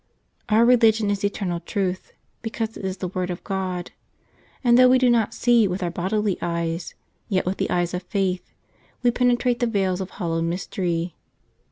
Our 0.49 0.65
religion 0.65 1.11
is 1.11 1.23
eternal 1.23 1.59
truth, 1.59 2.11
because 2.41 2.75
it 2.75 2.83
is 2.83 2.97
the 2.97 3.09
word 3.09 3.29
of 3.29 3.43
God; 3.43 3.91
and 4.63 4.75
though 4.75 4.89
we 4.89 4.97
do 4.97 5.11
not 5.11 5.31
see 5.35 5.67
with 5.67 5.83
our 5.83 5.91
bodily 5.91 6.39
eyes, 6.41 6.95
yet 7.29 7.45
with 7.45 7.57
the 7.57 7.69
eyes 7.69 7.93
of 7.93 8.01
faith 8.01 8.51
we 9.03 9.11
penetrate 9.11 9.59
the 9.59 9.67
veils 9.67 10.01
of 10.01 10.09
hallowed 10.09 10.45
mystery. 10.45 11.13